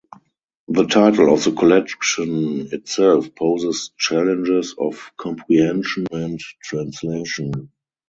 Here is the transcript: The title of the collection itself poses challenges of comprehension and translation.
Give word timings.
The 0.67 0.85
title 0.87 1.31
of 1.31 1.43
the 1.43 1.51
collection 1.51 2.69
itself 2.73 3.35
poses 3.35 3.91
challenges 3.99 4.73
of 4.79 5.11
comprehension 5.15 6.07
and 6.11 6.39
translation. 6.63 7.69